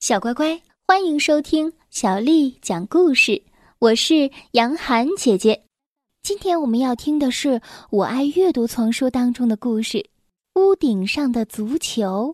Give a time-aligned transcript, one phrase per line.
[0.00, 3.42] 小乖乖，欢迎收听小丽讲故事。
[3.80, 5.64] 我是杨涵姐姐。
[6.22, 7.60] 今天我们要听的是
[7.90, 9.98] 我爱阅读丛书当中的故事
[10.54, 12.32] 《屋顶上的足球》，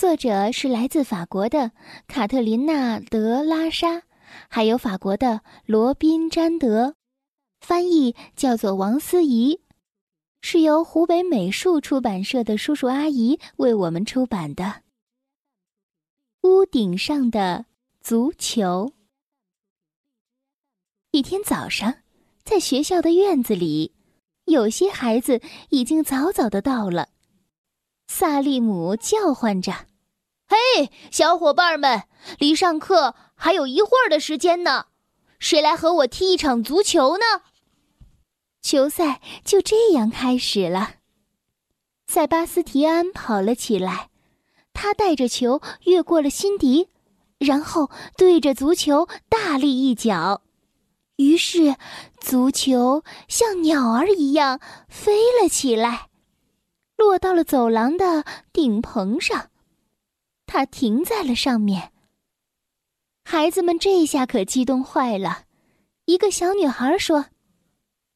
[0.00, 1.72] 作者是来自法国的
[2.06, 4.02] 卡特琳娜·德拉莎，
[4.48, 6.94] 还有法国的罗宾·詹德，
[7.60, 9.60] 翻译叫做王思怡，
[10.40, 14.76] 是由湖北美术出版社的叔叔阿姨为我们出版的。
[16.48, 17.66] 屋顶上的
[18.00, 18.94] 足球。
[21.10, 21.96] 一天早上，
[22.42, 23.94] 在学校的院子里，
[24.46, 27.10] 有些孩子已经早早的到了。
[28.06, 29.86] 萨利姆叫唤着
[30.48, 32.04] ：“嘿，小伙伴们，
[32.38, 34.86] 离上课还有一会儿的时间呢，
[35.38, 37.24] 谁来和我踢一场足球呢？”
[38.62, 40.94] 球赛就这样开始了。
[42.06, 44.08] 塞巴斯提安跑了起来。
[44.80, 46.88] 他带着球越过了辛迪，
[47.38, 50.40] 然后对着足球大力一脚，
[51.16, 51.74] 于是
[52.20, 56.10] 足球像鸟儿一样飞了起来，
[56.96, 59.50] 落到了走廊的顶棚上。
[60.46, 61.90] 它停在了上面。
[63.24, 65.42] 孩子们这下可激动坏了。
[66.04, 67.26] 一个小女孩说：“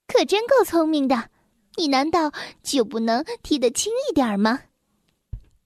[0.06, 1.28] 可真够聪明的，
[1.76, 2.30] 你难道
[2.62, 4.60] 就不能踢得轻一点吗？”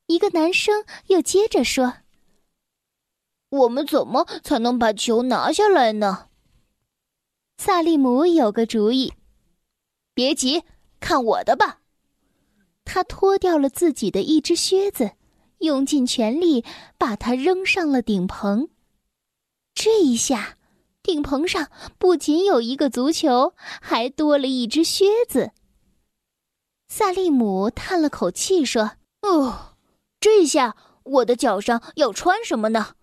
[0.06, 1.94] 一个男生又接着说
[3.50, 6.28] ：“我们怎么才能把球拿下来呢？”
[7.58, 9.14] 萨利姆有个主意，
[10.14, 10.62] 别急，
[11.00, 11.80] 看我的吧。
[12.84, 15.12] 他脱掉了自己的一只靴子，
[15.58, 16.64] 用尽全力
[16.96, 18.68] 把它扔上了顶棚。
[19.74, 20.56] 这一下，
[21.02, 21.68] 顶棚上
[21.98, 25.50] 不仅有一个足球，还多了一只靴子。
[26.88, 29.72] 萨利姆叹了口气说：“哦。”
[30.46, 32.94] 下我的脚上要穿什么呢？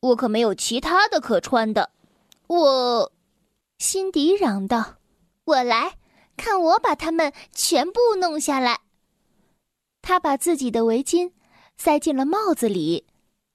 [0.00, 1.90] 我可没有其他的可穿的。
[2.46, 3.12] 我，
[3.78, 4.96] 辛迪嚷道
[5.44, 5.96] ：“我来
[6.36, 8.80] 看，我把它们全部弄下来。”
[10.02, 11.32] 他把自己的围巾
[11.78, 13.06] 塞进了帽子里，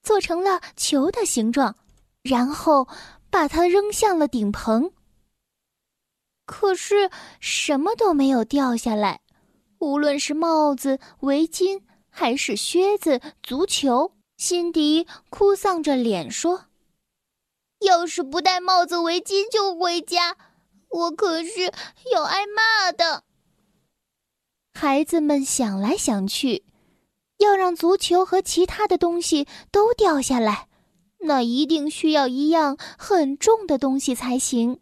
[0.02, 1.76] 做成了球的形状，
[2.22, 2.88] 然后
[3.30, 4.90] 把它扔向了顶棚。
[6.46, 7.08] 可是
[7.38, 9.20] 什么都没有掉下来，
[9.78, 11.80] 无论是帽子、围巾。
[12.20, 14.12] 还是靴子、足球。
[14.36, 16.66] 辛迪哭丧着脸说
[17.80, 20.36] ：“要是不戴帽子、围巾就回家，
[20.90, 21.72] 我可是
[22.12, 23.24] 要挨骂的。”
[24.78, 26.66] 孩子们想来想去，
[27.38, 30.68] 要让足球和其他的东西都掉下来，
[31.20, 34.78] 那一定需要一样很重的东西才行。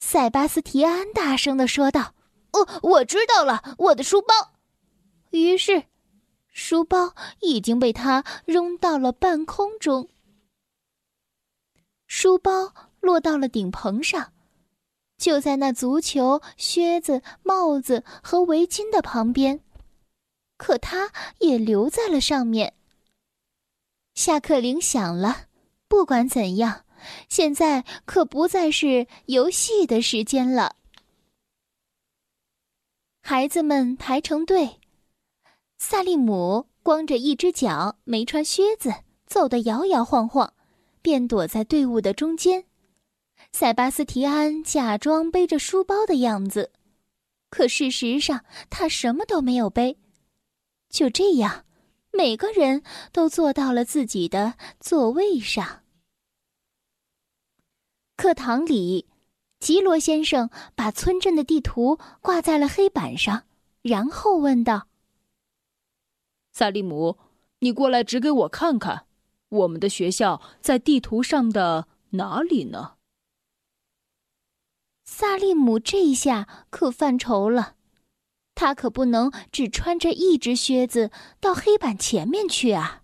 [0.00, 2.14] 塞巴斯提安大声的说道
[2.50, 4.50] ：“哦，我知道了，我的书包。”
[5.40, 5.84] 于是，
[6.48, 10.08] 书包已经被他扔到了半空中。
[12.06, 14.32] 书包落到了顶棚上，
[15.16, 19.60] 就在那足球、靴子、帽子和围巾的旁边，
[20.56, 22.74] 可他也留在了上面。
[24.14, 25.48] 下课铃响了，
[25.88, 26.84] 不管怎样，
[27.28, 30.76] 现在可不再是游戏的时间了。
[33.20, 34.78] 孩子们排成队。
[35.86, 38.90] 萨利姆光着一只脚，没穿靴子，
[39.26, 40.54] 走得摇摇晃晃，
[41.02, 42.64] 便躲在队伍的中间。
[43.52, 46.72] 塞巴斯提安假装背着书包的样子，
[47.50, 49.98] 可事实上他什么都没有背。
[50.88, 51.66] 就这样，
[52.12, 55.82] 每个人都坐到了自己的座位上。
[58.16, 59.06] 课堂里，
[59.60, 63.42] 吉罗先生把村镇的地图挂在了黑板上，
[63.82, 64.86] 然后问道。
[66.56, 67.18] 萨利姆，
[67.58, 69.06] 你过来指给我看看，
[69.48, 72.94] 我们的学校在地图上的哪里呢？
[75.04, 77.74] 萨利姆这一下可犯愁了，
[78.54, 81.10] 他可不能只穿着一只靴子
[81.40, 83.02] 到黑板前面去啊。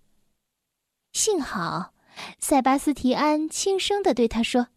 [1.11, 1.93] 幸好，
[2.39, 4.69] 塞巴斯提安轻声的对他说：“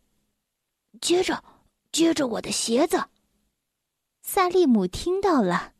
[1.00, 1.44] 接着，
[1.92, 3.04] 接着我的鞋子。”
[4.20, 5.74] 萨利姆听到了，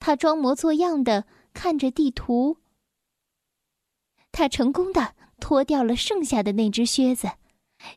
[0.00, 1.24] 他装模作样的。
[1.58, 2.58] 看着地图，
[4.30, 7.32] 他成功的脱掉了剩下的那只靴子，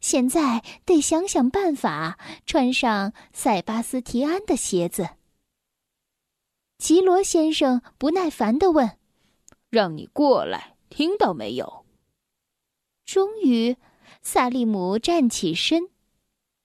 [0.02, 2.18] 现在得想想办法
[2.48, 5.10] 穿上塞巴斯提安的鞋子。
[6.80, 8.98] 吉罗先生不耐烦的问
[9.70, 11.86] ：“让你过来，听到没有？”
[13.06, 13.78] 终于，
[14.24, 15.90] 萨利姆站起身，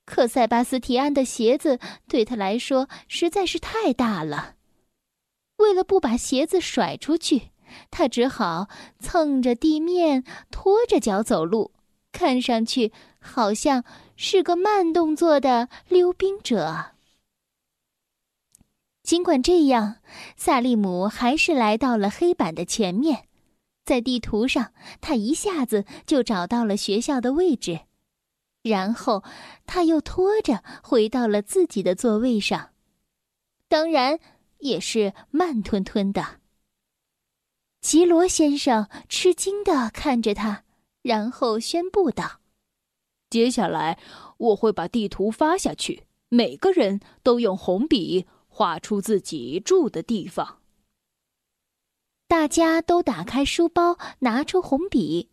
[0.07, 1.79] 可塞巴斯提安的鞋子
[2.09, 4.55] 对他来说实在是太大了。
[5.57, 7.51] 为了不把鞋子甩出去，
[7.91, 8.69] 他只好
[8.99, 11.73] 蹭着地面，拖着脚走路，
[12.13, 13.85] 看上去好像
[14.17, 16.93] 是个慢动作的溜冰者。
[19.03, 19.97] 尽管这样，
[20.37, 23.29] 萨利姆还是来到了黑板的前面，
[23.85, 27.83] 在地图上，他一下子就找到了学校的位置，
[28.63, 29.23] 然后
[29.65, 32.71] 他又拖着回到了自己的座位上，
[33.69, 34.19] 当然
[34.59, 36.41] 也是慢吞吞的。
[37.81, 40.65] 吉罗先生吃惊的看着他，
[41.03, 42.41] 然后宣布道
[43.31, 43.99] ：“接下来
[44.39, 50.61] 我会把地图发下去，每个人都用红笔画出自己住的地方。”
[52.27, 55.31] 大家都打开书包，拿出红笔，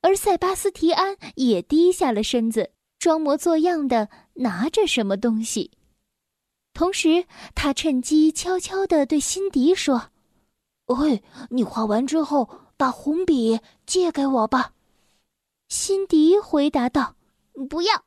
[0.00, 5.70] 而塞巴斯提安也低下了身子，装模作样的拿着什么东西。
[6.74, 7.24] 同时，
[7.54, 10.10] 他趁机悄悄地对辛迪说。
[10.86, 14.74] 喂，你画完之后把红笔借给我吧。”
[15.68, 17.16] 辛迪回答道。
[17.70, 18.04] “不要。”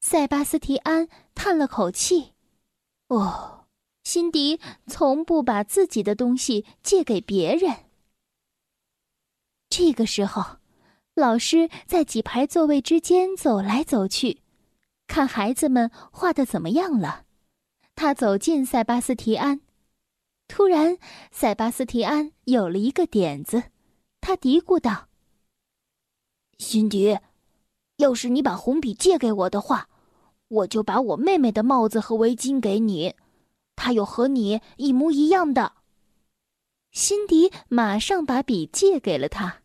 [0.00, 2.32] 塞巴斯提安叹了口气。
[3.08, 3.66] “哦，
[4.02, 7.84] 辛迪从不把自己的东西借给别人。”
[9.68, 10.56] 这个时候，
[11.14, 14.40] 老师在几排座位之间走来走去，
[15.06, 17.26] 看孩子们画的怎么样了。
[17.94, 19.60] 他走进塞巴斯提安。
[20.48, 20.98] 突然，
[21.30, 23.64] 塞巴斯提安有了一个点子，
[24.20, 25.08] 他嘀咕道
[26.58, 27.18] ：“辛迪，
[27.98, 29.88] 要是你把红笔借给我的话，
[30.48, 33.14] 我就把我妹妹的帽子和围巾给你，
[33.76, 35.74] 她有和你一模一样的。”
[36.90, 39.62] 辛迪马上把笔借给了他，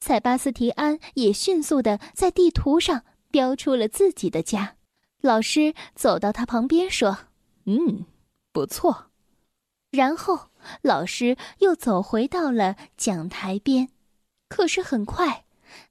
[0.00, 4.76] 塞巴斯提安也迅速的在地图上标出了自己的家。
[5.22, 7.16] 老师走到他旁边说
[7.66, 8.04] ：“嗯，
[8.52, 9.10] 不错。”
[9.90, 10.50] 然后，
[10.82, 13.88] 老师又走回到了讲台边，
[14.48, 15.44] 可是很快，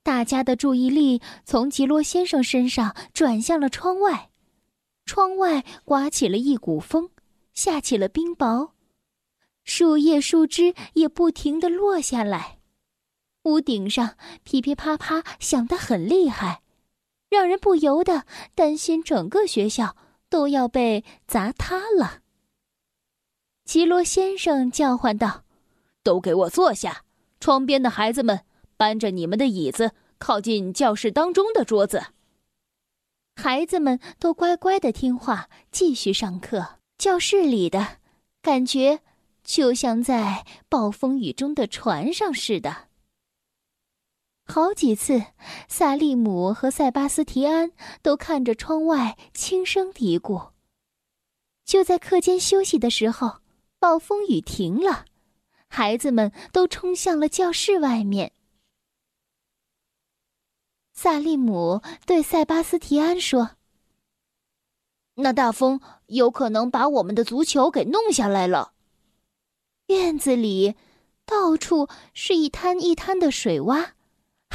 [0.03, 4.29] 大家的注意力从吉罗先生身上转向了窗外。
[5.05, 7.09] 窗外刮起了一股风，
[7.53, 8.71] 下起了冰雹，
[9.63, 12.59] 树叶、树枝也不停的落下来，
[13.43, 16.61] 屋顶上噼噼啪啪响得很厉害，
[17.29, 19.95] 让人不由得担心整个学校
[20.33, 22.21] 都要被砸塌了。
[23.65, 25.43] 吉罗先生叫唤道
[26.01, 27.03] ：“都给我坐下！
[27.39, 28.43] 窗边的孩子们，
[28.75, 32.05] 搬着你们的椅子，靠近教室当中的桌子。”
[33.39, 36.79] 孩子们都乖乖的听话，继续上课。
[36.97, 37.97] 教室里的
[38.41, 39.01] 感觉
[39.43, 42.87] 就像在暴风雨中的船上似的。
[44.45, 45.23] 好几次，
[45.67, 50.51] 萨利姆和塞巴斯提安都看着窗外，轻声嘀咕。
[51.65, 53.43] 就在课间休息的时候。
[53.79, 55.03] 暴风雨停了，
[55.67, 58.31] 孩子们都冲向了教室外面。
[60.93, 63.57] 萨利姆对塞巴斯提安说
[65.19, 68.71] ：“那大风有可能把我们的足球给弄下来了。”
[69.87, 70.75] 院子里
[71.25, 73.89] 到处是一滩一滩的水洼，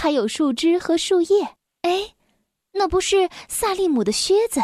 [0.00, 1.56] 还有树枝和树叶。
[1.82, 2.14] 哎，
[2.74, 4.62] 那不是萨利姆的靴子？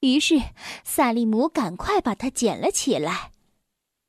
[0.00, 0.38] 于是
[0.84, 3.32] 萨利姆赶快把它捡了起来。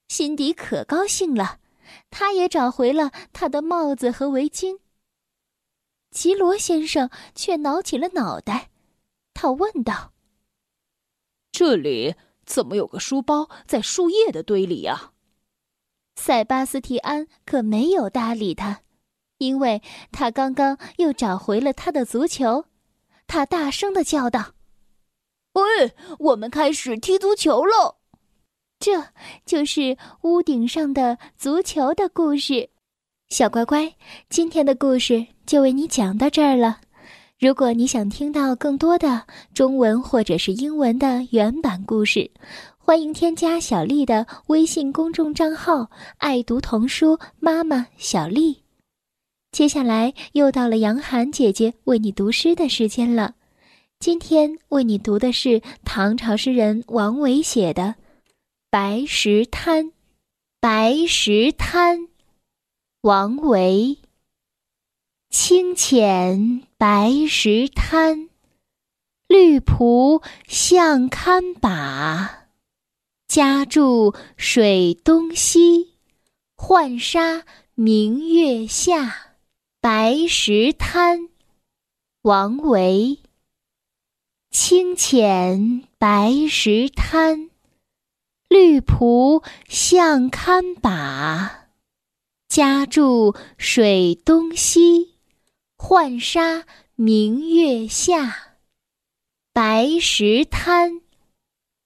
[0.10, 1.62] 辛迪可高兴了，
[2.10, 4.80] 他也找回了他的帽子和围巾。
[6.12, 8.72] 吉罗先生却挠起了脑袋，
[9.34, 10.12] 他问道
[11.54, 15.14] ：“这里怎么有个书包在树叶的堆里呀？”
[16.20, 18.83] 塞巴斯蒂安可没有搭理他，
[19.46, 19.82] 因为
[20.12, 22.66] 他刚刚又找回了他的足球。
[23.28, 24.54] 他大声的叫道
[25.54, 27.96] ：“喂，我们开始踢足球喽！”
[28.80, 29.06] 这
[29.46, 32.70] 就是屋顶上的足球的故事，
[33.30, 33.96] 小乖乖，
[34.30, 36.82] 今天的故事就为你讲到这儿了。
[37.40, 42.30] 如果你想听到更多的中文或者是英文的原版故事，
[42.78, 48.63] 欢迎添加小丽的微信公众账号“爱读童书妈妈小丽”。
[49.54, 53.36] 接下来又到了杨涵姐姐为你读诗的时间了，
[54.00, 57.94] 今天为你读的是唐朝诗人王维写的。
[58.72, 59.92] 白石滩，
[60.60, 62.08] 白石滩，
[63.02, 64.00] 王维。
[65.30, 68.30] 清浅白石滩，
[69.28, 72.48] 绿蒲向堪把。
[73.28, 75.94] 家住水东西，
[76.56, 77.44] 浣纱
[77.76, 79.33] 明月下。
[79.86, 81.28] 白石滩，
[82.22, 83.20] 王维。
[84.50, 87.50] 清浅白石滩。
[88.48, 91.68] 绿蒲向堪把，
[92.48, 95.16] 家住水东西，
[95.76, 96.64] 浣纱
[96.96, 98.56] 明月下。
[99.52, 101.02] 白石滩，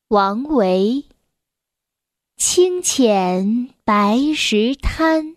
[0.10, 1.04] 王维。
[2.36, 5.36] 清浅白石滩，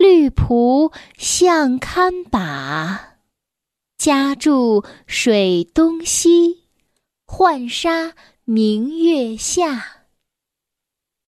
[0.00, 3.18] 绿蒲向堪把。
[3.98, 6.62] 家住水东西，
[7.26, 8.14] 浣纱
[8.46, 9.99] 明月下。